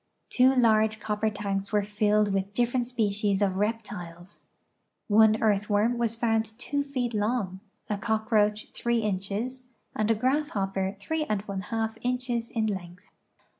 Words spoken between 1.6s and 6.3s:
were filled with different species of reptiles. One earthworm was